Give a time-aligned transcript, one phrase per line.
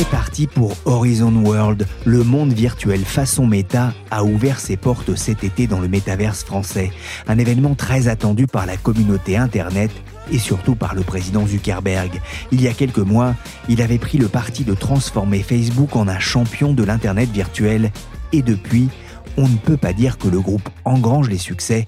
[0.00, 1.86] C'est parti pour Horizon World.
[2.06, 6.90] Le monde virtuel façon méta a ouvert ses portes cet été dans le métaverse français.
[7.28, 9.90] Un événement très attendu par la communauté Internet
[10.32, 12.18] et surtout par le président Zuckerberg.
[12.50, 13.34] Il y a quelques mois,
[13.68, 17.92] il avait pris le parti de transformer Facebook en un champion de l'Internet virtuel.
[18.32, 18.88] Et depuis,
[19.36, 21.86] on ne peut pas dire que le groupe engrange les succès.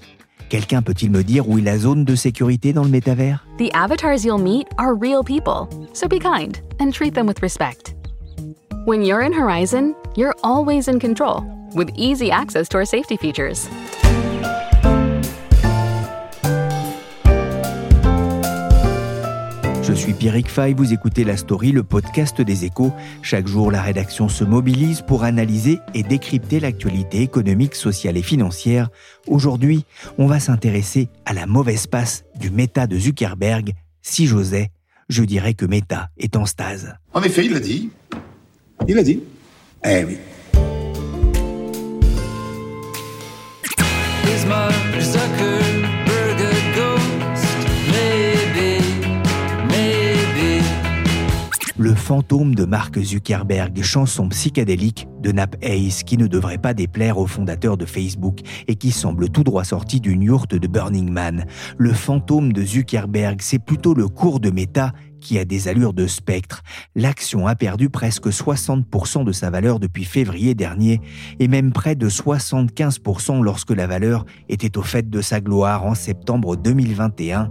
[0.49, 3.43] Quelqu'un peut-il me dire où est la zone de sécurité dans le métavers?
[3.57, 7.95] The avatars you'll meet are real people, so be kind and treat them with respect.
[8.85, 13.69] When you're in Horizon, you're always in control with easy access to our safety features.
[19.81, 22.91] Je suis Pierrick Fay, vous écoutez La Story, le podcast des échos.
[23.21, 28.89] Chaque jour, la rédaction se mobilise pour analyser et décrypter l'actualité économique, sociale et financière.
[29.27, 29.85] Aujourd'hui,
[30.17, 33.71] on va s'intéresser à la mauvaise passe du méta de Zuckerberg.
[34.01, 34.71] Si j'osais,
[35.07, 36.95] je dirais que Meta est en stase.
[37.13, 37.89] En effet, il l'a dit.
[38.87, 39.21] Il l'a dit.
[39.85, 40.17] Eh oui.
[44.51, 44.69] A.
[51.83, 57.17] Le fantôme de Mark Zuckerberg, chanson psychédélique de Nap Hayes qui ne devrait pas déplaire
[57.17, 61.45] au fondateur de Facebook et qui semble tout droit sorti d'une yourte de Burning Man.
[61.77, 66.05] Le fantôme de Zuckerberg, c'est plutôt le cours de Meta qui a des allures de
[66.05, 66.61] spectre.
[66.95, 71.01] L'action a perdu presque 60% de sa valeur depuis février dernier
[71.39, 75.95] et même près de 75% lorsque la valeur était au fait de sa gloire en
[75.95, 77.49] septembre 2021.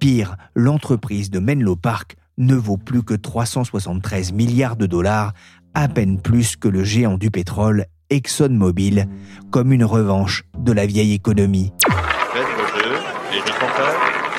[0.00, 5.32] Pire, l'entreprise de Menlo Park ne vaut plus que 373 milliards de dollars,
[5.74, 9.06] à peine plus que le géant du pétrole ExxonMobil,
[9.50, 11.72] comme une revanche de la vieille économie.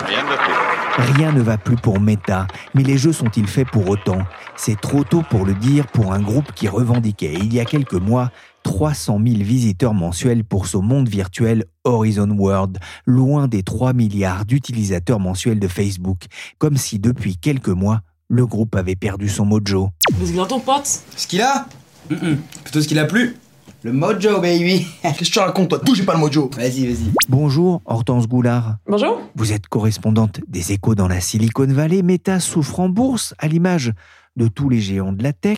[0.05, 1.13] Rien de fait.
[1.13, 4.19] Rien ne va plus pour Meta, mais les jeux sont-ils faits pour autant?
[4.55, 7.93] C'est trop tôt pour le dire pour un groupe qui revendiquait il y a quelques
[7.93, 8.31] mois
[8.63, 15.19] 300 000 visiteurs mensuels pour ce monde virtuel Horizon World, loin des 3 milliards d'utilisateurs
[15.19, 16.25] mensuels de Facebook,
[16.57, 19.89] comme si depuis quelques mois, le groupe avait perdu son mojo.
[20.07, 21.67] Que dans ton pote Ce qu'il a?
[22.07, 23.35] Plutôt ce qu'il a plu.
[23.83, 24.87] Le mojo, baby.
[25.01, 25.79] Qu'est-ce que tu racontes, toi?
[25.83, 26.49] Bougez pas le mojo.
[26.55, 27.11] Vas-y, vas-y.
[27.27, 28.77] Bonjour, Hortense Goulard.
[28.87, 29.19] Bonjour.
[29.35, 32.01] Vous êtes correspondante des échos dans la Silicon Valley.
[32.01, 33.91] Meta souffre en bourse, à l'image
[34.37, 35.57] de tous les géants de la tech.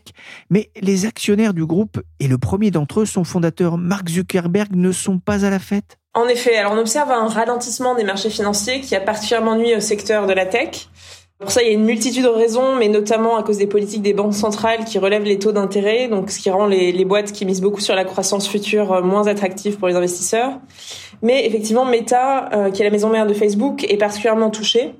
[0.50, 4.92] Mais les actionnaires du groupe, et le premier d'entre eux, son fondateur Mark Zuckerberg, ne
[4.92, 6.00] sont pas à la fête?
[6.16, 9.82] En effet, alors on observe un ralentissement des marchés financiers qui a particulièrement nuit au
[9.82, 10.90] secteur de la tech.
[11.40, 14.02] Pour ça, il y a une multitude de raisons, mais notamment à cause des politiques
[14.02, 17.34] des banques centrales qui relèvent les taux d'intérêt, donc ce qui rend les, les boîtes
[17.34, 20.54] qui misent beaucoup sur la croissance future euh, moins attractives pour les investisseurs.
[21.22, 24.96] Mais effectivement, Meta, euh, qui est la maison mère de Facebook, est particulièrement touchée.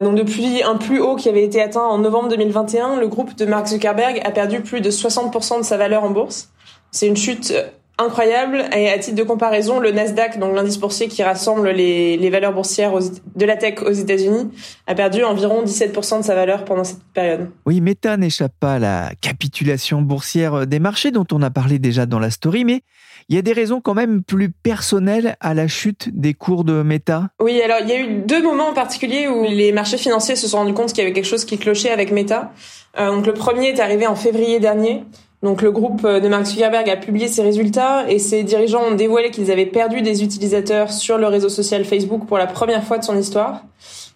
[0.00, 3.46] Donc depuis un plus haut qui avait été atteint en novembre 2021, le groupe de
[3.46, 6.50] Mark Zuckerberg a perdu plus de 60% de sa valeur en bourse.
[6.90, 7.62] C'est une chute euh,
[7.98, 8.64] incroyable.
[8.76, 12.52] Et à titre de comparaison, le Nasdaq, donc l'indice boursier qui rassemble les, les valeurs
[12.52, 14.50] boursières aux- de la tech aux États-Unis,
[14.86, 17.50] a perdu environ 17% de sa valeur pendant cette période.
[17.66, 22.06] Oui, Meta n'échappe pas à la capitulation boursière des marchés dont on a parlé déjà
[22.06, 22.82] dans la story, mais
[23.28, 26.82] il y a des raisons quand même plus personnelles à la chute des cours de
[26.82, 27.28] Meta.
[27.40, 30.46] Oui, alors il y a eu deux moments en particulier où les marchés financiers se
[30.46, 32.52] sont rendus compte qu'il y avait quelque chose qui clochait avec Meta.
[32.98, 35.02] Euh, donc le premier est arrivé en février dernier.
[35.42, 39.30] Donc le groupe de Mark Zuckerberg a publié ses résultats et ses dirigeants ont dévoilé
[39.30, 43.04] qu'ils avaient perdu des utilisateurs sur le réseau social Facebook pour la première fois de
[43.04, 43.62] son histoire.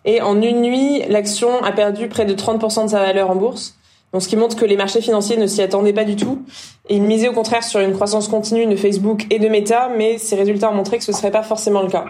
[0.04, 3.76] Et en une nuit, l'action a perdu près de 30% de sa valeur en bourse.
[4.12, 6.42] Donc, ce qui montre que les marchés financiers ne s'y attendaient pas du tout.
[6.88, 10.18] Et ils misaient au contraire sur une croissance continue de Facebook et de Meta, mais
[10.18, 12.06] ces résultats ont montré que ce ne serait pas forcément le cas.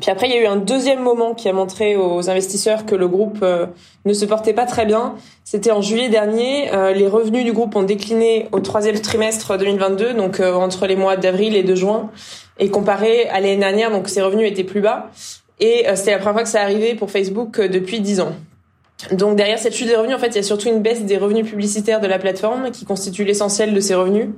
[0.00, 2.94] Puis après, il y a eu un deuxième moment qui a montré aux investisseurs que
[2.94, 3.66] le groupe euh,
[4.04, 5.14] ne se portait pas très bien.
[5.44, 6.72] C'était en juillet dernier.
[6.72, 10.96] Euh, les revenus du groupe ont décliné au troisième trimestre 2022, donc euh, entre les
[10.96, 12.10] mois d'avril et de juin.
[12.58, 15.10] Et comparé à l'année dernière, donc ces revenus étaient plus bas.
[15.60, 18.32] Et c'était la première fois que ça arrivait pour Facebook depuis 10 ans.
[19.10, 21.18] Donc derrière cette chute des revenus, en fait, il y a surtout une baisse des
[21.18, 24.28] revenus publicitaires de la plateforme qui constitue l'essentiel de ses revenus.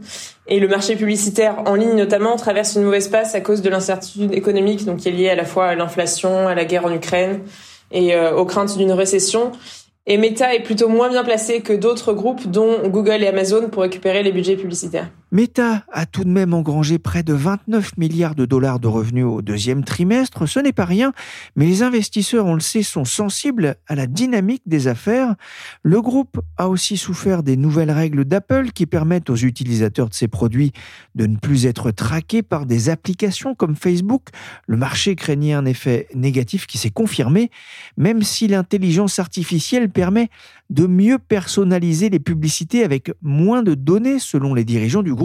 [0.46, 4.32] Et le marché publicitaire en ligne notamment traverse une mauvaise passe à cause de l'incertitude
[4.32, 7.40] économique, donc qui est liée à la fois à l'inflation, à la guerre en Ukraine
[7.92, 9.52] et euh, aux craintes d'une récession.
[10.06, 13.82] Et Meta est plutôt moins bien placé que d'autres groupes, dont Google et Amazon, pour
[13.82, 15.08] récupérer les budgets publicitaires.
[15.34, 19.42] Meta a tout de même engrangé près de 29 milliards de dollars de revenus au
[19.42, 20.46] deuxième trimestre.
[20.46, 21.12] Ce n'est pas rien,
[21.56, 25.34] mais les investisseurs, on le sait, sont sensibles à la dynamique des affaires.
[25.82, 30.28] Le groupe a aussi souffert des nouvelles règles d'Apple qui permettent aux utilisateurs de ses
[30.28, 30.70] produits
[31.16, 34.28] de ne plus être traqués par des applications comme Facebook.
[34.68, 37.50] Le marché craignait un effet négatif qui s'est confirmé,
[37.96, 40.30] même si l'intelligence artificielle permet
[40.70, 45.23] de mieux personnaliser les publicités avec moins de données selon les dirigeants du groupe.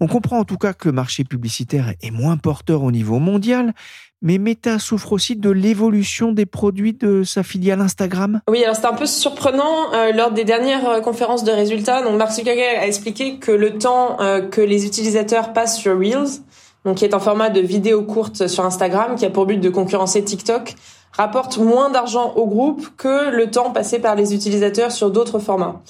[0.00, 3.74] On comprend en tout cas que le marché publicitaire est moins porteur au niveau mondial.
[4.20, 8.40] Mais Meta souffre aussi de l'évolution des produits de sa filiale Instagram.
[8.48, 12.02] Oui, alors c'était un peu surprenant euh, lors des dernières euh, conférences de résultats.
[12.02, 16.40] Donc Mark Zuckerberg a expliqué que le temps euh, que les utilisateurs passent sur Reels,
[16.84, 19.68] donc qui est un format de vidéo courte sur Instagram, qui a pour but de
[19.68, 20.74] concurrencer TikTok,
[21.12, 25.80] rapporte moins d'argent au groupe que le temps passé par les utilisateurs sur d'autres formats.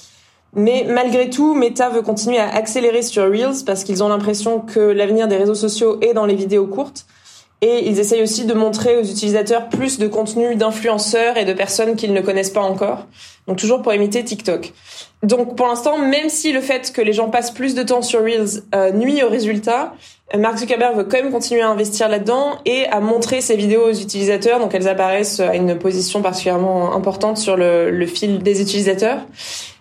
[0.55, 4.79] Mais malgré tout, Meta veut continuer à accélérer sur Reels parce qu'ils ont l'impression que
[4.79, 7.05] l'avenir des réseaux sociaux est dans les vidéos courtes.
[7.61, 11.97] Et ils essayent aussi de montrer aux utilisateurs plus de contenu d'influenceurs et de personnes
[11.97, 13.05] qu'ils ne connaissent pas encore.
[13.47, 14.73] Donc toujours pour imiter TikTok.
[15.23, 18.21] Donc pour l'instant, même si le fait que les gens passent plus de temps sur
[18.21, 19.93] Reels euh, nuit aux résultats,
[20.37, 23.93] Mark Zuckerberg veut quand même continuer à investir là-dedans et à montrer ses vidéos aux
[23.93, 24.59] utilisateurs.
[24.59, 29.19] Donc elles apparaissent à une position particulièrement importante sur le, le fil des utilisateurs.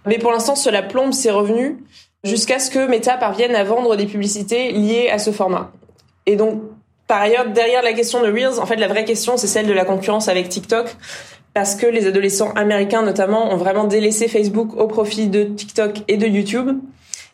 [0.09, 1.77] Mais pour l'instant, cela plombe ses revenus
[2.25, 5.71] jusqu'à ce que Meta parvienne à vendre des publicités liées à ce format.
[6.25, 6.63] Et donc,
[7.07, 9.73] par ailleurs, derrière la question de Reels, en fait, la vraie question, c'est celle de
[9.75, 10.97] la concurrence avec TikTok.
[11.53, 16.17] Parce que les adolescents américains, notamment, ont vraiment délaissé Facebook au profit de TikTok et
[16.17, 16.71] de YouTube.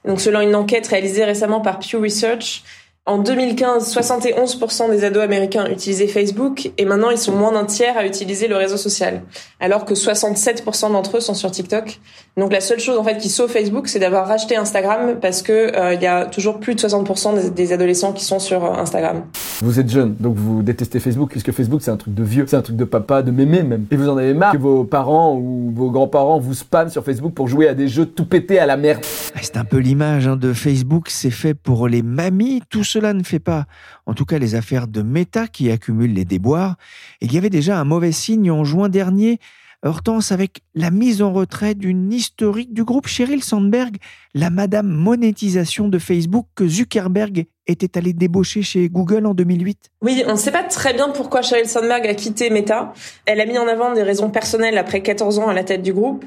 [0.04, 2.64] Donc, selon une enquête réalisée récemment par Pew Research,
[3.06, 7.98] en 2015, 71% des ados américains utilisaient Facebook et maintenant ils sont moins d'un tiers
[7.98, 9.20] à utiliser le réseau social,
[9.60, 12.00] alors que 67% d'entre eux sont sur TikTok.
[12.38, 15.52] Donc la seule chose en fait qui sauve Facebook, c'est d'avoir racheté Instagram parce que
[15.52, 18.72] euh, il y a toujours plus de 60% des, des, adolescents qui sont sur euh,
[18.72, 19.24] Instagram.
[19.60, 22.56] Vous êtes jeune, donc vous détestez Facebook puisque Facebook c'est un truc de vieux, c'est
[22.56, 23.84] un truc de papa, de mémé même.
[23.90, 27.34] Et vous en avez marre que vos parents ou vos grands-parents vous spamment sur Facebook
[27.34, 29.04] pour jouer à des jeux tout pétés à la merde.
[29.42, 33.24] C'est un peu l'image hein, de Facebook, c'est fait pour les mamies, tout cela ne
[33.24, 33.66] fait pas,
[34.06, 36.76] en tout cas les affaires de Meta qui accumulent les déboires.
[37.20, 39.40] Il y avait déjà un mauvais signe en juin dernier,
[39.82, 43.96] Hortense avec la mise en retrait d'une historique du groupe Sheryl Sandberg,
[44.32, 50.22] la madame monétisation de Facebook que Zuckerberg était allé débaucher chez Google en 2008 Oui,
[50.28, 52.92] on ne sait pas très bien pourquoi Sheryl Sandberg a quitté Meta.
[53.26, 55.92] Elle a mis en avant des raisons personnelles après 14 ans à la tête du
[55.92, 56.24] groupe.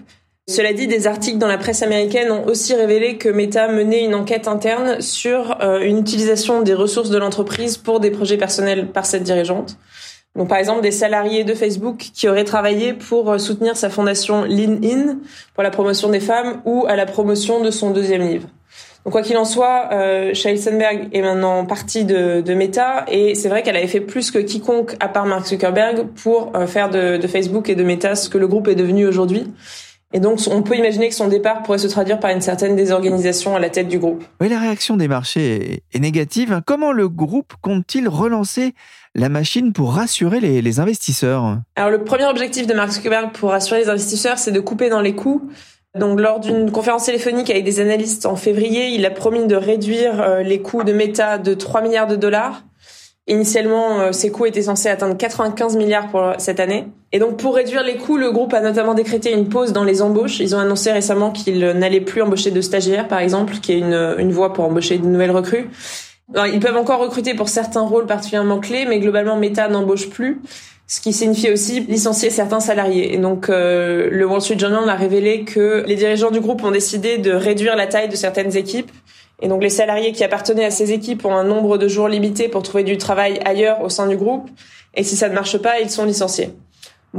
[0.49, 4.15] Cela dit, des articles dans la presse américaine ont aussi révélé que Meta menait une
[4.15, 9.05] enquête interne sur euh, une utilisation des ressources de l'entreprise pour des projets personnels par
[9.05, 9.77] cette dirigeante.
[10.37, 14.43] Donc, par exemple, des salariés de Facebook qui auraient travaillé pour euh, soutenir sa fondation
[14.43, 15.17] Lean In
[15.53, 18.47] pour la promotion des femmes ou à la promotion de son deuxième livre.
[19.03, 23.63] Donc, quoi qu'il en soit, euh, Sandberg est maintenant partie de, Meta et c'est vrai
[23.63, 27.27] qu'elle avait fait plus que quiconque à part Mark Zuckerberg pour euh, faire de, de
[27.27, 29.47] Facebook et de Meta ce que le groupe est devenu aujourd'hui.
[30.13, 33.55] Et donc, on peut imaginer que son départ pourrait se traduire par une certaine désorganisation
[33.57, 34.23] à la tête du groupe.
[34.39, 36.61] Oui, la réaction des marchés est négative.
[36.65, 38.73] Comment le groupe compte-t-il relancer
[39.15, 41.57] la machine pour rassurer les, les, investisseurs?
[41.75, 45.01] Alors, le premier objectif de Mark Zuckerberg pour rassurer les investisseurs, c'est de couper dans
[45.01, 45.49] les coûts.
[45.95, 50.21] Donc, lors d'une conférence téléphonique avec des analystes en février, il a promis de réduire
[50.21, 52.63] euh, les coûts de Meta de 3 milliards de dollars.
[53.27, 56.87] Initialement, euh, ces coûts étaient censés atteindre 95 milliards pour cette année.
[57.11, 60.01] Et donc, pour réduire les coûts, le groupe a notamment décrété une pause dans les
[60.01, 60.39] embauches.
[60.39, 64.15] Ils ont annoncé récemment qu'ils n'allaient plus embaucher de stagiaires, par exemple, qui est une,
[64.17, 65.69] une voie pour embaucher de nouvelles recrues.
[66.35, 70.41] Ils peuvent encore recruter pour certains rôles particulièrement clés, mais globalement, Meta n'embauche plus,
[70.85, 73.13] ce qui signifie aussi licencier certains salariés.
[73.13, 76.71] Et donc, euh, le Wall Street Journal a révélé que les dirigeants du groupe ont
[76.71, 78.91] décidé de réduire la taille de certaines équipes
[79.41, 82.47] et donc les salariés qui appartenaient à ces équipes ont un nombre de jours limité
[82.47, 84.49] pour trouver du travail ailleurs au sein du groupe.
[84.95, 86.49] Et si ça ne marche pas, ils sont licenciés.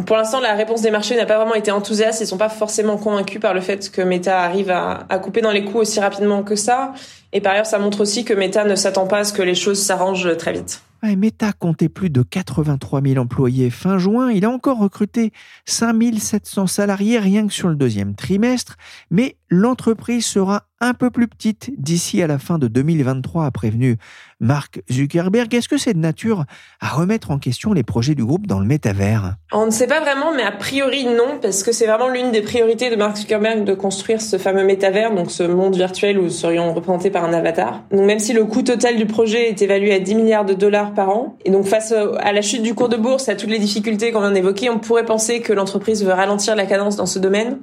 [0.07, 2.21] Pour l'instant, la réponse des marchés n'a pas vraiment été enthousiaste.
[2.21, 5.65] Ils sont pas forcément convaincus par le fait que Meta arrive à, couper dans les
[5.65, 6.93] coûts aussi rapidement que ça.
[7.33, 9.55] Et par ailleurs, ça montre aussi que Meta ne s'attend pas à ce que les
[9.55, 10.83] choses s'arrangent très vite.
[11.03, 14.31] Meta comptait plus de 83 000 employés fin juin.
[14.31, 15.33] Il a encore recruté
[15.65, 18.77] 5 700 salariés rien que sur le deuxième trimestre.
[19.11, 23.97] Mais l'entreprise sera un peu plus petite d'ici à la fin de 2023, a prévenu
[24.39, 25.53] Mark Zuckerberg.
[25.53, 26.45] Est-ce que c'est de nature
[26.81, 29.35] à remettre en question les projets du groupe dans le métavers?
[29.53, 32.43] On ne sait pas vraiment, mais a priori non, parce que c'est vraiment l'une des
[32.43, 36.31] priorités de Mark Zuckerberg de construire ce fameux métavers, donc ce monde virtuel où nous
[36.31, 37.83] serions représentés par un avatar.
[37.91, 40.95] Donc même si le coût total du projet est évalué à 10 milliards de dollars
[40.95, 43.59] par an, et donc face à la chute du cours de bourse, à toutes les
[43.59, 47.19] difficultés qu'on vient d'évoquer, on pourrait penser que l'entreprise veut ralentir la cadence dans ce
[47.19, 47.59] domaine.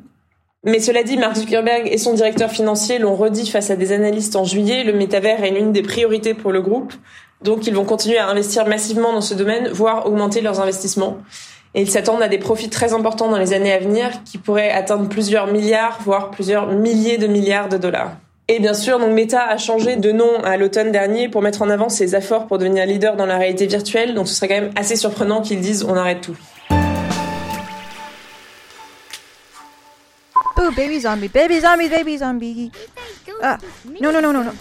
[0.66, 4.36] Mais cela dit, Mark Zuckerberg et son directeur financier l'ont redit face à des analystes
[4.36, 6.92] en juillet, le métavers est l'une des priorités pour le groupe.
[7.44, 11.20] Donc ils vont continuer à investir massivement dans ce domaine, voire augmenter leurs investissements.
[11.76, 14.72] Et ils s'attendent à des profits très importants dans les années à venir qui pourraient
[14.72, 18.14] atteindre plusieurs milliards, voire plusieurs milliers de milliards de dollars.
[18.48, 21.70] Et bien sûr, donc Meta a changé de nom à l'automne dernier pour mettre en
[21.70, 24.16] avant ses efforts pour devenir leader dans la réalité virtuelle.
[24.16, 26.36] Donc ce serait quand même assez surprenant qu'ils disent on arrête tout.
[30.76, 32.72] Baby zombie, baby zombie, baby zombie.
[33.42, 33.58] Ah,
[34.02, 34.52] no, no, no, no, no.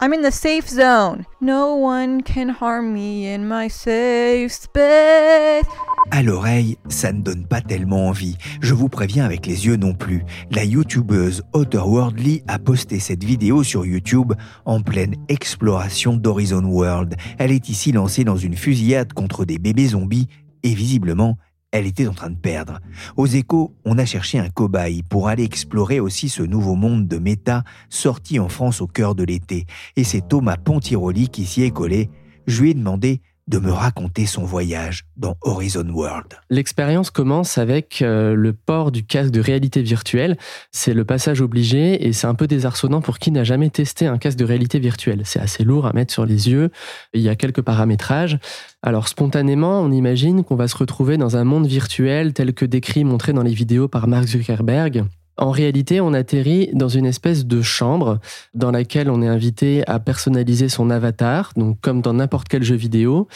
[0.00, 1.26] I'm in the safe zone.
[1.40, 5.66] No one can harm me in my safe space.
[6.12, 8.36] À l'oreille, ça ne donne pas tellement envie.
[8.60, 10.22] Je vous préviens avec les yeux non plus.
[10.52, 17.16] La youtubeuse Otherworldly a posté cette vidéo sur YouTube en pleine exploration d'Horizon World.
[17.38, 20.28] Elle est ici lancée dans une fusillade contre des bébés zombies
[20.62, 21.38] et visiblement,
[21.70, 22.80] elle était en train de perdre.
[23.16, 27.18] Aux échos, on a cherché un cobaye pour aller explorer aussi ce nouveau monde de
[27.18, 29.66] méta sorti en France au cœur de l'été.
[29.96, 32.08] Et c'est Thomas Pontiroli qui s'y est collé.
[32.46, 36.34] Je lui ai demandé de me raconter son voyage dans Horizon World.
[36.50, 40.36] L'expérience commence avec euh, le port du casque de réalité virtuelle.
[40.70, 44.18] C'est le passage obligé et c'est un peu désarçonnant pour qui n'a jamais testé un
[44.18, 45.22] casque de réalité virtuelle.
[45.24, 46.70] C'est assez lourd à mettre sur les yeux.
[47.14, 48.38] Il y a quelques paramétrages.
[48.82, 53.04] Alors spontanément, on imagine qu'on va se retrouver dans un monde virtuel tel que décrit,
[53.04, 55.04] montré dans les vidéos par Mark Zuckerberg.
[55.38, 58.18] En réalité, on atterrit dans une espèce de chambre
[58.54, 62.74] dans laquelle on est invité à personnaliser son avatar, donc comme dans n'importe quel jeu
[62.74, 63.28] vidéo.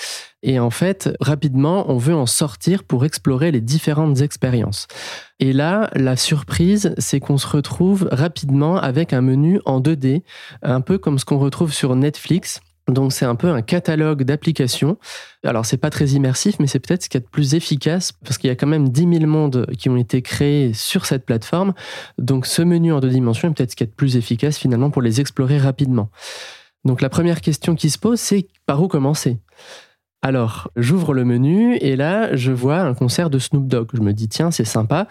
[0.42, 4.88] Et en fait, rapidement, on veut en sortir pour explorer les différentes expériences.
[5.38, 10.22] Et là, la surprise, c'est qu'on se retrouve rapidement avec un menu en 2D,
[10.62, 12.60] un peu comme ce qu'on retrouve sur Netflix.
[12.88, 14.98] Donc c'est un peu un catalogue d'applications.
[15.44, 18.38] Alors c'est pas très immersif, mais c'est peut-être ce qui est le plus efficace parce
[18.38, 21.74] qu'il y a quand même 10 000 mondes qui ont été créés sur cette plateforme.
[22.18, 24.90] Donc ce menu en deux dimensions est peut-être ce qui est le plus efficace finalement
[24.90, 26.10] pour les explorer rapidement.
[26.84, 29.38] Donc la première question qui se pose, c'est par où commencer?
[30.24, 33.88] Alors, j'ouvre le menu et là, je vois un concert de Snoop Dogg.
[33.92, 35.08] Je me dis, tiens, c'est sympa.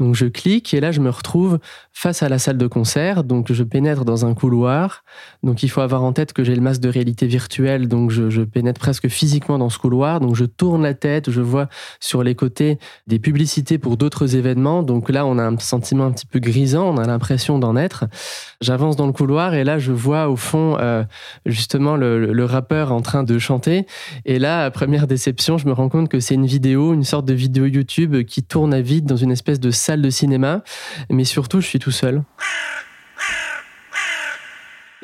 [0.00, 1.58] Donc, je clique et là, je me retrouve
[1.92, 3.24] face à la salle de concert.
[3.24, 5.04] Donc, je pénètre dans un couloir.
[5.42, 7.88] Donc, il faut avoir en tête que j'ai le masque de réalité virtuelle.
[7.88, 10.20] Donc, je, pénètre presque physiquement dans ce couloir.
[10.20, 11.30] Donc, je tourne la tête.
[11.30, 11.68] Je vois
[12.00, 14.82] sur les côtés des publicités pour d'autres événements.
[14.82, 16.88] Donc, là, on a un sentiment un petit peu grisant.
[16.88, 18.06] On a l'impression d'en être.
[18.62, 21.04] J'avance dans le couloir et là, je vois au fond, euh,
[21.44, 23.84] justement, le, le rappeur en train de chanter.
[24.24, 27.34] Et là, première déception, je me rends compte que c'est une vidéo, une sorte de
[27.34, 30.62] vidéo YouTube qui tourne à vide dans une espèce de salle de cinéma.
[31.10, 32.22] Mais surtout, je suis tout seul.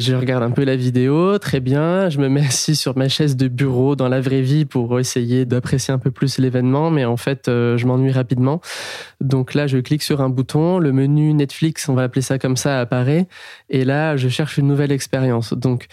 [0.01, 2.09] Je regarde un peu la vidéo, très bien.
[2.09, 5.45] Je me mets assis sur ma chaise de bureau dans la vraie vie pour essayer
[5.45, 8.63] d'apprécier un peu plus l'événement, mais en fait, euh, je m'ennuie rapidement.
[9.21, 12.57] Donc là, je clique sur un bouton, le menu Netflix, on va appeler ça comme
[12.57, 13.29] ça, apparaît.
[13.69, 15.53] Et là, je cherche une nouvelle expérience.
[15.53, 15.87] Donc,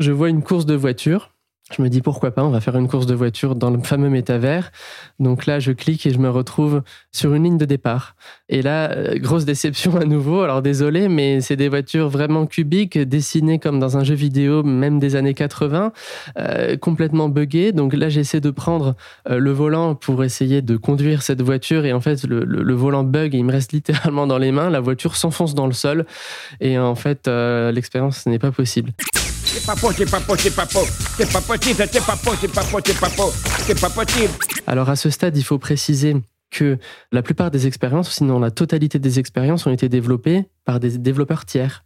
[0.00, 1.30] je vois une course de voiture.
[1.74, 4.08] Je me dis pourquoi pas, on va faire une course de voiture dans le fameux
[4.08, 4.70] métavers.
[5.18, 8.14] Donc là, je clique et je me retrouve sur une ligne de départ.
[8.48, 10.42] Et là, euh, grosse déception à nouveau.
[10.42, 15.00] Alors désolé, mais c'est des voitures vraiment cubiques, dessinées comme dans un jeu vidéo, même
[15.00, 15.92] des années 80,
[16.38, 17.72] euh, complètement buggées.
[17.72, 18.94] Donc là, j'essaie de prendre
[19.28, 21.84] euh, le volant pour essayer de conduire cette voiture.
[21.84, 24.70] Et en fait, le, volant bug il me reste littéralement dans les mains.
[24.70, 26.06] La voiture s'enfonce dans le sol.
[26.60, 28.92] Et en fait, l'expérience n'est pas possible.
[34.66, 36.16] Alors à ce stade, il faut préciser
[36.50, 36.78] que
[37.10, 41.44] la plupart des expériences, sinon la totalité des expériences, ont été développées par des développeurs
[41.44, 41.84] tiers.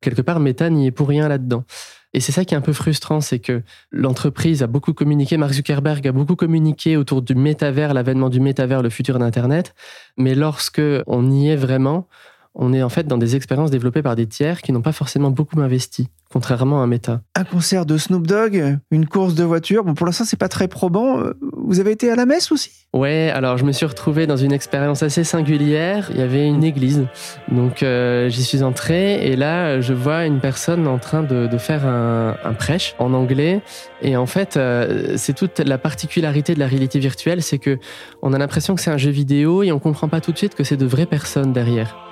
[0.00, 1.64] Quelque part, Meta n'y est pour rien là-dedans.
[2.12, 3.62] Et c'est ça qui est un peu frustrant, c'est que
[3.92, 8.82] l'entreprise a beaucoup communiqué, Mark Zuckerberg a beaucoup communiqué autour du métavers, l'avènement du métavers,
[8.82, 9.74] le futur d'Internet.
[10.16, 12.08] Mais lorsque on y est vraiment,
[12.54, 15.30] On est en fait dans des expériences développées par des tiers qui n'ont pas forcément
[15.30, 17.20] beaucoup investi, contrairement à Meta.
[17.36, 19.84] Un concert de Snoop Dogg, une course de voiture.
[19.84, 21.20] Bon, pour l'instant, c'est pas très probant.
[21.20, 22.72] Euh, Vous avez été à la messe aussi?
[22.92, 26.08] Ouais, alors je me suis retrouvé dans une expérience assez singulière.
[26.10, 27.06] Il y avait une église,
[27.52, 31.58] donc euh, j'y suis entré et là je vois une personne en train de, de
[31.58, 33.62] faire un, un prêche en anglais.
[34.02, 37.78] Et en fait, euh, c'est toute la particularité de la réalité virtuelle, c'est que
[38.22, 40.56] on a l'impression que c'est un jeu vidéo et on comprend pas tout de suite
[40.56, 42.09] que c'est de vraies personnes derrière.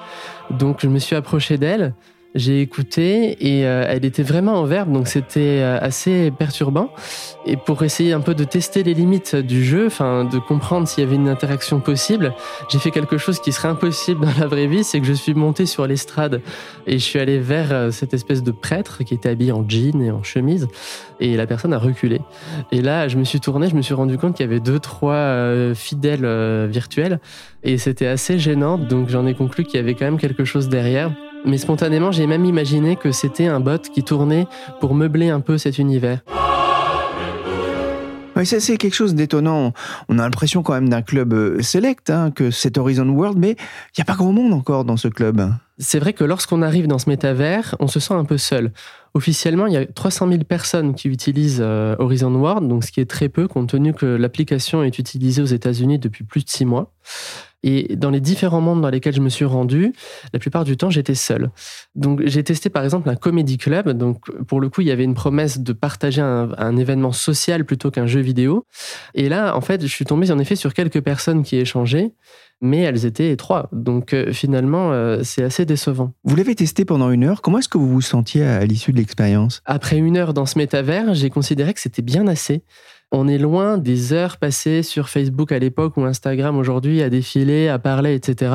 [0.50, 1.94] Donc je me suis approché d'elle.
[2.34, 6.90] J'ai écouté et euh, elle était vraiment en verbe, donc c'était euh, assez perturbant.
[7.46, 11.02] Et pour essayer un peu de tester les limites du jeu, enfin de comprendre s'il
[11.02, 12.34] y avait une interaction possible,
[12.68, 15.32] j'ai fait quelque chose qui serait impossible dans la vraie vie, c'est que je suis
[15.32, 16.42] monté sur l'estrade
[16.86, 20.02] et je suis allé vers euh, cette espèce de prêtre qui était habillé en jean
[20.02, 20.68] et en chemise,
[21.20, 22.20] et la personne a reculé.
[22.72, 24.78] Et là, je me suis tourné, je me suis rendu compte qu'il y avait deux,
[24.78, 27.20] trois euh, fidèles euh, virtuels,
[27.62, 30.68] et c'était assez gênant, donc j'en ai conclu qu'il y avait quand même quelque chose
[30.68, 31.10] derrière.
[31.44, 34.46] Mais spontanément, j'ai même imaginé que c'était un bot qui tournait
[34.80, 36.20] pour meubler un peu cet univers.
[38.38, 39.72] Oui, ça c'est quelque chose d'étonnant.
[40.08, 43.50] On a l'impression quand même d'un club euh, select, hein, que c'est Horizon World, mais
[43.50, 45.52] il n'y a pas grand monde encore dans ce club.
[45.78, 48.72] C'est vrai que lorsqu'on arrive dans ce métavers, on se sent un peu seul.
[49.14, 53.00] Officiellement, il y a 300 000 personnes qui utilisent euh, Horizon World, donc ce qui
[53.00, 56.64] est très peu compte tenu que l'application est utilisée aux États-Unis depuis plus de six
[56.64, 56.92] mois.
[57.62, 59.92] Et dans les différents mondes dans lesquels je me suis rendu,
[60.32, 61.50] la plupart du temps, j'étais seul.
[61.94, 63.90] Donc, j'ai testé par exemple un comedy club.
[63.90, 67.64] Donc, pour le coup, il y avait une promesse de partager un, un événement social
[67.64, 68.64] plutôt qu'un jeu vidéo.
[69.14, 72.12] Et là, en fait, je suis tombé en effet sur quelques personnes qui échangeaient,
[72.60, 73.68] mais elles étaient trois.
[73.72, 76.12] Donc, euh, finalement, euh, c'est assez décevant.
[76.24, 77.42] Vous l'avez testé pendant une heure.
[77.42, 79.62] Comment est-ce que vous vous sentiez à l'issue de l'expérience?
[79.64, 82.62] Après une heure dans ce métavers, j'ai considéré que c'était bien assez.
[83.10, 87.68] On est loin des heures passées sur Facebook à l'époque ou Instagram aujourd'hui à défiler,
[87.68, 88.52] à parler, etc.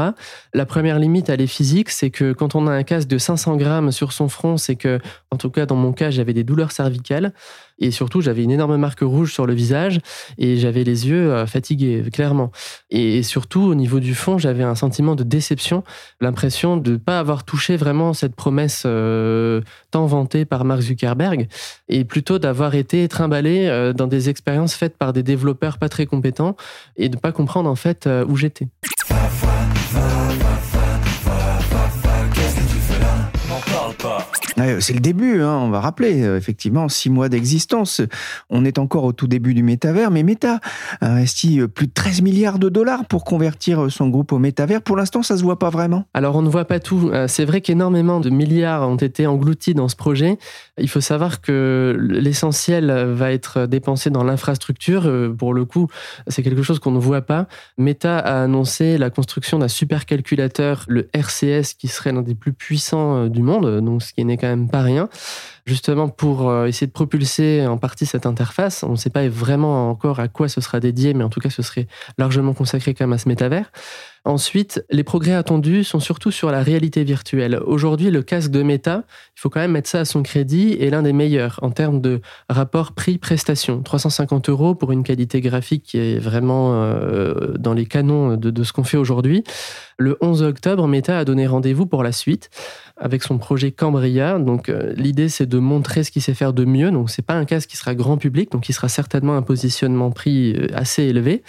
[0.53, 3.57] La première limite, elle est physique, c'est que quand on a un casque de 500
[3.57, 5.00] grammes sur son front, c'est que,
[5.31, 7.33] en tout cas dans mon cas, j'avais des douleurs cervicales
[7.80, 10.00] et surtout j'avais une énorme marque rouge sur le visage
[10.38, 12.51] et j'avais les yeux euh, fatigués, clairement.
[12.89, 15.84] Et surtout au niveau du fond, j'avais un sentiment de déception,
[16.22, 19.62] l'impression de ne pas avoir touché vraiment cette promesse euh,
[19.92, 21.48] tant vantée par Mark Zuckerberg
[21.89, 26.06] et plutôt d'avoir été trimballé euh, dans des expériences faites par des développeurs pas très
[26.06, 26.56] compétents
[26.96, 28.68] et de pas comprendre en fait où j'étais.
[34.79, 38.01] C'est le début, hein, on va rappeler, euh, effectivement, six mois d'existence.
[38.50, 40.60] On est encore au tout début du métavers, mais Meta
[41.01, 44.39] a investi euh, plus de 13 milliards de dollars pour convertir euh, son groupe au
[44.39, 44.81] métavers.
[44.81, 46.05] Pour l'instant, ça se voit pas vraiment.
[46.13, 47.12] Alors on ne voit pas tout.
[47.27, 50.38] C'est vrai qu'énormément de milliards ont été engloutis dans ce projet.
[50.77, 55.12] Il faut savoir que l'essentiel va être dépensé dans l'infrastructure.
[55.38, 55.88] Pour le coup,
[56.27, 57.48] c'est quelque chose qu'on ne voit pas.
[57.77, 63.27] Meta a annoncé la construction d'un supercalculateur, le RCS, qui serait l'un des plus puissants
[63.27, 65.08] du monde, donc ce qui n'est quand même pas rien.
[65.66, 69.90] Justement pour euh, essayer de propulser en partie cette interface, on ne sait pas vraiment
[69.90, 73.06] encore à quoi ce sera dédié, mais en tout cas ce serait largement consacré quand
[73.06, 73.72] même à ce métavers.
[74.25, 77.59] Ensuite, les progrès attendus sont surtout sur la réalité virtuelle.
[77.66, 79.03] Aujourd'hui, le casque de Meta,
[79.36, 82.00] il faut quand même mettre ça à son crédit, est l'un des meilleurs en termes
[82.00, 83.83] de rapport prix-prestation.
[83.83, 88.72] 350 euros pour une qualité graphique qui est vraiment euh, dans les canons de, ce
[88.72, 89.44] qu'on fait aujourd'hui.
[89.98, 92.50] Le 11 octobre, Meta a donné rendez-vous pour la suite
[92.96, 94.40] avec son projet Cambria.
[94.40, 96.92] Donc, euh, l'idée, c'est de montrer ce qu'il sait faire de mieux.
[96.92, 100.12] Donc, c'est pas un casque qui sera grand public, donc il sera certainement un positionnement
[100.12, 101.44] prix euh, assez élevé.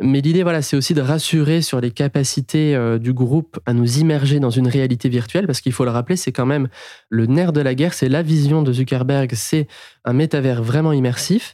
[0.00, 3.98] Mais l'idée, voilà, c'est aussi de rassurer sur les capacités euh, du groupe à nous
[3.98, 6.68] immerger dans une réalité virtuelle, parce qu'il faut le rappeler, c'est quand même
[7.08, 9.66] le nerf de la guerre, c'est la vision de Zuckerberg, c'est
[10.04, 11.52] un métavers vraiment immersif.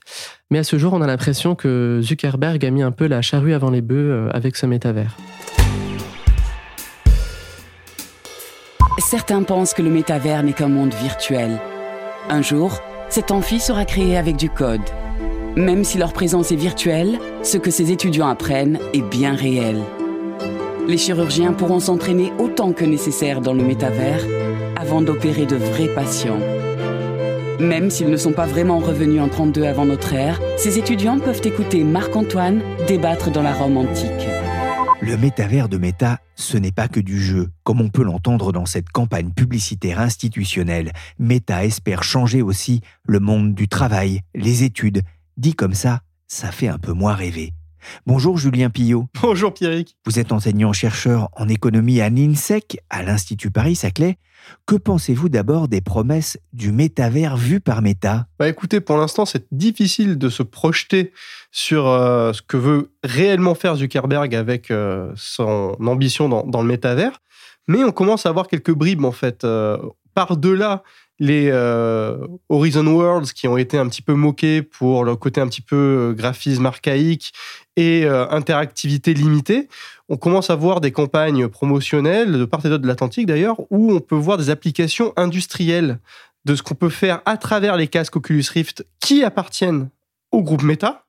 [0.51, 3.55] Mais à ce jour, on a l'impression que Zuckerberg a mis un peu la charrue
[3.55, 5.17] avant les bœufs euh, avec ce métavers.
[8.99, 11.59] Certains pensent que le métavers n'est qu'un monde virtuel.
[12.29, 14.83] Un jour, cet amphi sera créé avec du code.
[15.57, 19.81] Même si leur présence est virtuelle, ce que ces étudiants apprennent est bien réel.
[20.89, 24.27] Les chirurgiens pourront s'entraîner autant que nécessaire dans le métavers
[24.75, 26.41] avant d'opérer de vrais patients.
[27.61, 31.43] Même s'ils ne sont pas vraiment revenus en 32 avant notre ère, ces étudiants peuvent
[31.45, 34.11] écouter Marc-Antoine débattre dans la Rome antique.
[35.01, 37.51] Le métavers de Meta, ce n'est pas que du jeu.
[37.63, 43.55] Comme on peut l'entendre dans cette campagne publicitaire institutionnelle, Meta espère changer aussi le monde
[43.55, 45.03] du travail, les études.
[45.37, 47.53] Dit comme ça, ça fait un peu moins rêver.
[48.07, 49.09] Bonjour Julien Pillot.
[49.21, 49.97] Bonjour Pierrick.
[50.07, 54.17] Vous êtes enseignant-chercheur en économie à l'INSEC, à l'Institut Paris-Saclay.
[54.65, 58.27] Que pensez-vous d'abord des promesses du métavers vu par Meta?
[58.39, 61.13] Bah écoutez, pour l'instant, c'est difficile de se projeter
[61.51, 66.69] sur euh, ce que veut réellement faire Zuckerberg avec euh, son ambition dans, dans le
[66.69, 67.19] métavers.
[67.67, 69.45] Mais on commence à avoir quelques bribes en fait.
[69.45, 69.79] Euh,
[70.15, 70.85] Par-delà
[71.19, 75.47] les euh, Horizon Worlds qui ont été un petit peu moqués pour leur côté un
[75.47, 77.33] petit peu euh, graphisme archaïque
[77.77, 79.69] et euh, interactivité limitée,
[80.09, 83.93] on commence à voir des campagnes promotionnelles de part et d'autre de l'Atlantique d'ailleurs, où
[83.93, 85.99] on peut voir des applications industrielles
[86.45, 89.89] de ce qu'on peut faire à travers les casques Oculus Rift qui appartiennent
[90.31, 91.04] au groupe Meta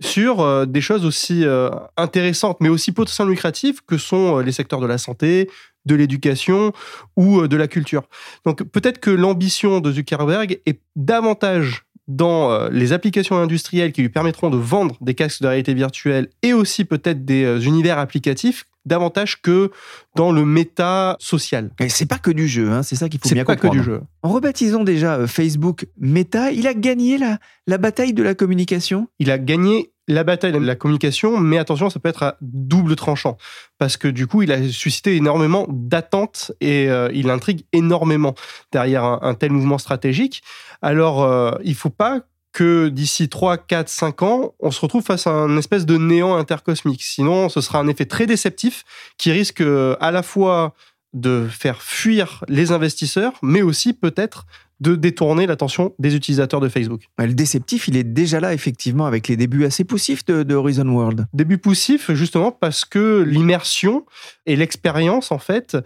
[0.00, 4.52] sur euh, des choses aussi euh, intéressantes, mais aussi potentiellement lucratives que sont euh, les
[4.52, 5.50] secteurs de la santé,
[5.86, 6.72] de l'éducation
[7.16, 8.02] ou de la culture.
[8.44, 14.50] Donc peut-être que l'ambition de Zuckerberg est davantage dans les applications industrielles qui lui permettront
[14.50, 19.70] de vendre des casques de réalité virtuelle et aussi peut-être des univers applicatifs davantage que
[20.14, 21.70] dans le méta social.
[21.80, 23.82] Et c'est pas que du jeu, hein, c'est ça qu'il faut bien pas que comprendre.
[23.82, 24.00] du jeu.
[24.22, 29.08] En rebaptisant déjà euh, Facebook Meta, il a gagné la, la bataille de la communication?
[29.18, 32.94] Il a gagné la bataille de la communication, mais attention, ça peut être à double
[32.94, 33.36] tranchant.
[33.78, 38.34] Parce que du coup, il a suscité énormément d'attentes et euh, il intrigue énormément
[38.70, 40.42] derrière un, un tel mouvement stratégique.
[40.80, 42.20] Alors, euh, il faut pas
[42.56, 46.36] que d'ici 3, 4, 5 ans, on se retrouve face à un espèce de néant
[46.36, 47.02] intercosmique.
[47.02, 48.84] Sinon, ce sera un effet très déceptif
[49.18, 50.72] qui risque euh, à la fois
[51.12, 54.46] de faire fuir les investisseurs, mais aussi peut-être
[54.80, 57.02] de détourner l'attention des utilisateurs de Facebook.
[57.18, 60.88] Le déceptif, il est déjà là, effectivement, avec les débuts assez poussifs de, de Horizon
[60.88, 61.26] World.
[61.34, 64.06] Début poussif, justement, parce que l'immersion
[64.46, 65.76] et l'expérience, en fait,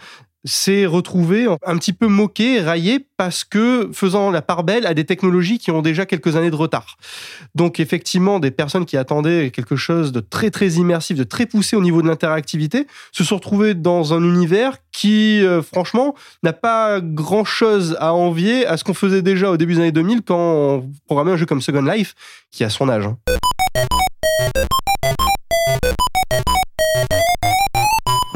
[0.44, 5.04] s'est retrouvée un petit peu moquée, raillée, parce que faisant la part belle à des
[5.04, 6.96] technologies qui ont déjà quelques années de retard.
[7.54, 11.76] Donc, effectivement, des personnes qui attendaient quelque chose de très, très immersif, de très poussé
[11.76, 17.00] au niveau de l'interactivité, se sont retrouvées dans un univers qui, euh, franchement, n'a pas
[17.00, 20.90] grand-chose à envier à ce qu'on faisait déjà au début des années 2000 quand on
[21.06, 22.14] programmait un jeu comme Second Life,
[22.50, 23.04] qui a son âge.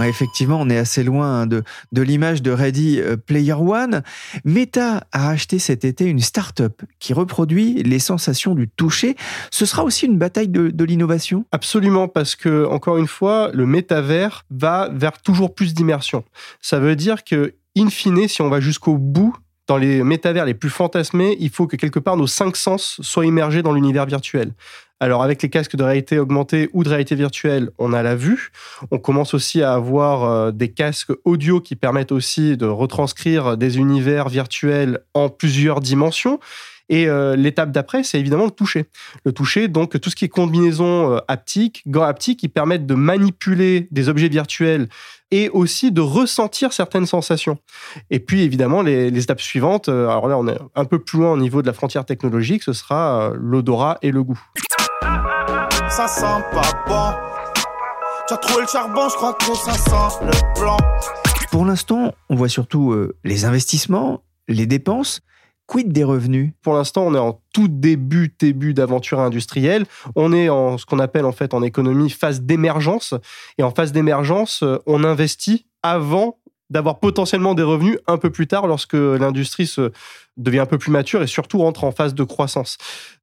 [0.08, 1.62] Effectivement, on est assez loin hein, de,
[1.92, 4.02] de l'image de Ready euh, Player One.
[4.44, 9.16] Meta a acheté cet été une start-up qui reproduit les sensations du toucher.
[9.50, 11.44] Ce sera aussi une bataille de, de l'innovation?
[11.52, 16.24] Absolument, parce que, encore une fois, le métavers va vers toujours plus d'immersion.
[16.60, 19.34] Ça veut dire que, in fine, si on va jusqu'au bout,
[19.66, 23.24] dans les métavers les plus fantasmés, il faut que quelque part nos cinq sens soient
[23.24, 24.52] immergés dans l'univers virtuel.
[25.00, 28.50] Alors avec les casques de réalité augmentée ou de réalité virtuelle, on a la vue.
[28.90, 33.78] On commence aussi à avoir euh, des casques audio qui permettent aussi de retranscrire des
[33.78, 36.38] univers virtuels en plusieurs dimensions.
[36.90, 38.84] Et euh, l'étape d'après, c'est évidemment le toucher.
[39.24, 42.94] Le toucher, donc tout ce qui est combinaison euh, haptique, gants haptiques qui permettent de
[42.94, 44.88] manipuler des objets virtuels
[45.30, 47.58] et aussi de ressentir certaines sensations.
[48.10, 51.32] Et puis évidemment, les, les étapes suivantes, alors là on est un peu plus loin
[51.32, 54.40] au niveau de la frontière technologique, ce sera l'odorat et le goût.
[55.96, 57.12] Ça sent pas bon.
[58.26, 60.76] Tu as trouvé le charbon, je crois que ça sent le blanc.
[61.52, 65.20] Pour l'instant, on voit surtout euh, les investissements, les dépenses.
[65.68, 66.50] Quid des revenus?
[66.62, 69.86] Pour l'instant, on est en tout début, début d'aventure industrielle.
[70.16, 73.14] On est en ce qu'on appelle en fait en économie phase d'émergence.
[73.58, 76.38] Et en phase d'émergence, euh, on investit avant
[76.74, 79.92] d'avoir potentiellement des revenus un peu plus tard lorsque l'industrie se
[80.36, 82.76] devient un peu plus mature et surtout rentre en phase de croissance.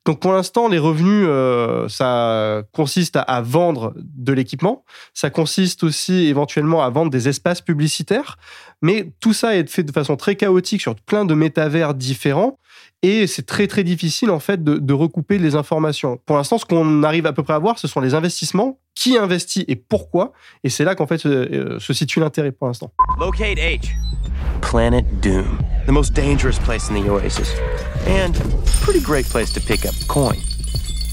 [0.06, 5.84] Donc pour l'instant, les revenus, euh, ça consiste à, à vendre de l'équipement, ça consiste
[5.84, 8.38] aussi éventuellement à vendre des espaces publicitaires,
[8.82, 12.58] mais tout ça est fait de façon très chaotique sur plein de métavers différents
[13.04, 16.20] et c'est très très difficile en fait de, de recouper les informations.
[16.26, 19.18] Pour l'instant, ce qu'on arrive à peu près à voir, ce sont les investissements, qui
[19.18, 20.34] investit et pourquoi,
[20.64, 22.92] et c'est là qu'en fait euh, se situe l'intérêt pour l'instant.
[23.20, 23.90] Locate H.
[24.62, 25.60] Planet Doom.
[25.88, 27.56] The most dangerous place in the Oasis.
[28.08, 28.34] And
[28.82, 30.38] pretty great place to pick up coin.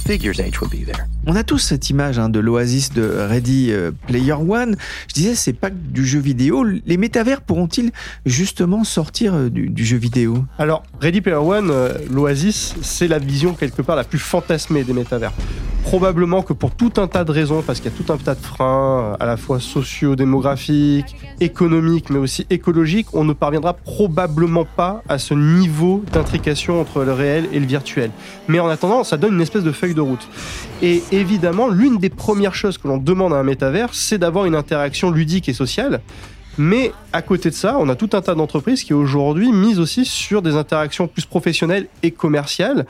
[0.05, 1.09] Figures H would be there.
[1.31, 4.77] On a tous cette image hein, de l'oasis de Ready euh, Player One.
[5.09, 6.65] Je disais, c'est pas du jeu vidéo.
[6.65, 7.91] Les métavers pourront-ils
[8.25, 10.47] justement sortir euh, du, jeu vidéo?
[10.59, 14.95] Alors, Ready Player One, euh, l'Oasis, c'est la vision quelque part la plus fantasmée des
[14.95, 15.35] métavers.
[15.83, 18.35] Probablement que pour tout un tas de raisons, parce qu'il y a tout un tas
[18.35, 25.03] de freins, à la fois socio-démographiques, économiques, mais aussi écologiques, on ne parviendra probablement pas
[25.09, 28.11] à ce niveau d'intrication entre le réel et le virtuel.
[28.49, 30.27] Mais en attendant, ça donne une espèce de feuille de route.
[31.21, 35.11] Évidemment, l'une des premières choses que l'on demande à un métavers, c'est d'avoir une interaction
[35.11, 36.01] ludique et sociale.
[36.59, 40.05] Mais à côté de ça, on a tout un tas d'entreprises qui aujourd'hui misent aussi
[40.05, 42.85] sur des interactions plus professionnelles et commerciales,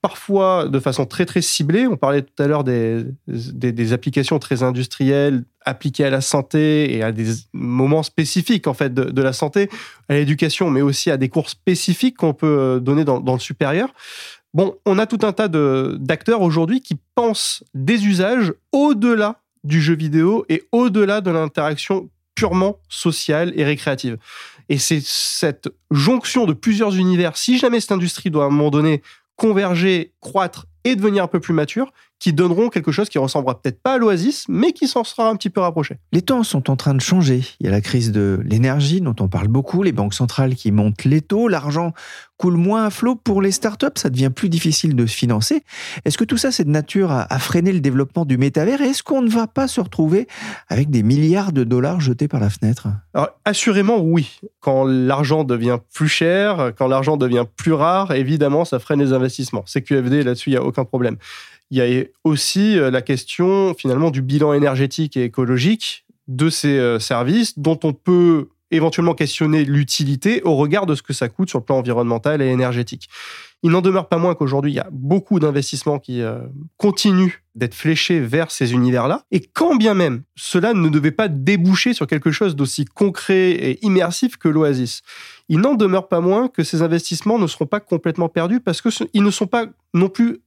[0.00, 1.86] parfois de façon très très ciblée.
[1.86, 7.12] On parlait tout à l'heure des, applications très industrielles appliquées à la santé et à
[7.12, 9.70] des moments spécifiques en fait de, la santé,
[10.08, 13.94] à l'éducation, mais aussi à des cours spécifiques qu'on peut donner dans, dans le supérieur.
[14.54, 19.94] Bon, on a tout un tas d'acteurs aujourd'hui qui pensent des usages au-delà du jeu
[19.94, 24.18] vidéo et au-delà de l'interaction purement sociale et récréative.
[24.68, 28.70] Et c'est cette jonction de plusieurs univers, si jamais cette industrie doit à un moment
[28.70, 29.02] donné
[29.36, 33.82] converger, croître et devenir un peu plus mature, qui donneront quelque chose qui ressemblera peut-être
[33.82, 35.98] pas à l'Oasis, mais qui s'en sera un petit peu rapproché.
[36.12, 37.42] Les temps sont en train de changer.
[37.58, 40.70] Il y a la crise de l'énergie dont on parle beaucoup, les banques centrales qui
[40.70, 41.92] montent les taux, l'argent
[42.36, 45.62] coule moins à flot pour les startups, ça devient plus difficile de se financer.
[46.04, 48.80] Est-ce que tout ça, c'est de nature à, à freiner le développement du métavers?
[48.80, 50.26] Et est-ce qu'on ne va pas se retrouver
[50.68, 52.88] avec des milliards de dollars jetés par la fenêtre?
[53.14, 54.40] Alors, assurément, oui.
[54.60, 59.62] Quand l'argent devient plus cher, quand l'argent devient plus rare, évidemment, ça freine les investissements.
[59.64, 61.16] CQFD, là-dessus, il n'y a aucun problème.
[61.72, 66.78] Il y a aussi euh, la question, finalement, du bilan énergétique et écologique de ces
[66.78, 71.48] euh, services dont on peut éventuellement questionner l'utilité au regard de ce que ça coûte
[71.48, 73.08] sur le plan environnemental et énergétique.
[73.62, 76.40] Il n'en demeure pas moins qu'aujourd'hui, il y a beaucoup d'investissements qui euh,
[76.76, 79.22] continuent d'être fléchés vers ces univers-là.
[79.30, 83.78] Et quand bien même cela ne devait pas déboucher sur quelque chose d'aussi concret et
[83.82, 85.00] immersif que l'Oasis,
[85.48, 89.22] il n'en demeure pas moins que ces investissements ne seront pas complètement perdus parce qu'ils
[89.22, 90.42] ne sont pas non plus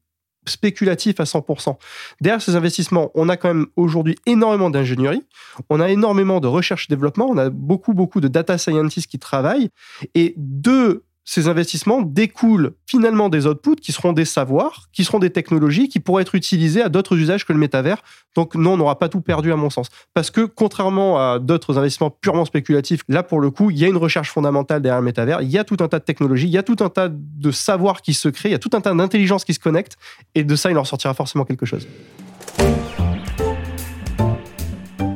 [0.48, 1.78] spéculatifs à 100%.
[2.22, 5.24] Derrière ces investissements, on a quand même aujourd'hui énormément d'ingénierie,
[5.70, 9.70] on a énormément de recherche-développement, on a beaucoup, beaucoup de data scientists qui travaillent,
[10.14, 15.32] et de ces investissements découlent finalement des outputs qui seront des savoirs, qui seront des
[15.32, 18.04] technologies qui pourraient être utilisées à d'autres usages que le métavers.
[18.36, 19.90] Donc non, on n'aura pas tout perdu à mon sens.
[20.14, 23.88] Parce que contrairement à d'autres investissements purement spéculatifs, là pour le coup, il y a
[23.88, 26.54] une recherche fondamentale derrière le métavers, il y a tout un tas de technologies, il
[26.54, 28.82] y a tout un tas de savoirs qui se créent, il y a tout un
[28.82, 29.98] tas d'intelligence qui se connectent,
[30.36, 31.88] et de ça, il en sortira forcément quelque chose.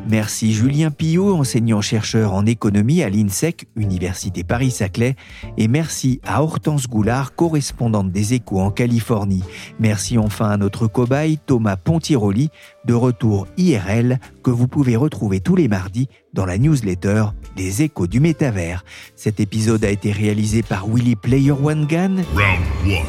[0.09, 5.15] Merci Julien Pillot, enseignant-chercheur en économie à l'INSEC, Université Paris-Saclay.
[5.57, 9.43] Et merci à Hortense Goulard, correspondante des Échos en Californie.
[9.79, 12.49] Merci enfin à notre cobaye Thomas Pontiroli,
[12.85, 18.07] de retour IRL, que vous pouvez retrouver tous les mardis dans la newsletter des Échos
[18.07, 18.83] du Métavers.
[19.15, 21.85] Cet épisode a été réalisé par Willy Player One.
[21.89, 23.05] Round one,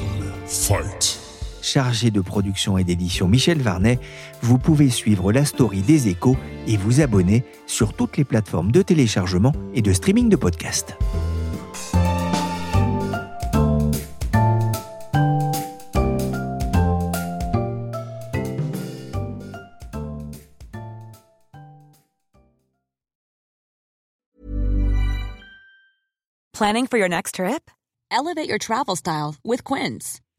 [0.46, 1.19] fight.
[1.62, 3.98] Chargé de production et d'édition Michel Varnet,
[4.42, 8.82] vous pouvez suivre la story des échos et vous abonner sur toutes les plateformes de
[8.82, 10.96] téléchargement et de streaming de podcasts.
[26.60, 27.70] Planning for your next trip?
[28.12, 30.20] Elevate your travel style with Quince.